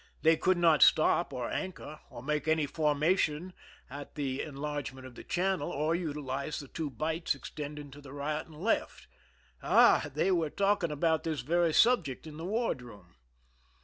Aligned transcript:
They 0.23 0.35
could 0.35 0.57
not 0.57 0.81
stop 0.81 1.31
or 1.31 1.47
anchor, 1.51 1.99
or 2.09 2.23
make 2.23 2.47
any 2.47 2.65
formation 2.65 3.53
at 3.87 4.15
the 4.15 4.43
en 4.43 4.55
largement 4.55 5.05
of 5.05 5.13
the 5.13 5.23
channel, 5.23 5.69
or 5.69 5.93
utilize 5.93 6.59
the 6.59 6.67
two 6.67 6.89
bights 6.89 7.35
extending 7.35 7.91
to 7.91 8.01
the 8.01 8.11
right 8.11 8.43
and 8.43 8.55
left. 8.57 9.05
Ah, 9.61 10.09
they 10.11 10.31
were 10.31 10.49
talking 10.49 10.89
about 10.89 11.23
this 11.23 11.41
very 11.41 11.71
subject 11.71 12.25
in 12.25 12.37
the 12.37 12.45
ward 12.45 12.81
room! 12.81 13.13